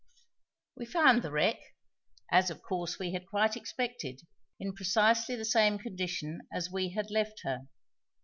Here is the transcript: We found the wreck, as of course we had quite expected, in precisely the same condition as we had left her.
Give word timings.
We 0.75 0.87
found 0.87 1.21
the 1.21 1.29
wreck, 1.29 1.59
as 2.31 2.49
of 2.49 2.63
course 2.63 2.97
we 2.97 3.11
had 3.13 3.27
quite 3.29 3.55
expected, 3.55 4.23
in 4.59 4.73
precisely 4.73 5.35
the 5.35 5.45
same 5.45 5.77
condition 5.77 6.41
as 6.51 6.71
we 6.71 6.89
had 6.93 7.11
left 7.11 7.41
her. 7.43 7.67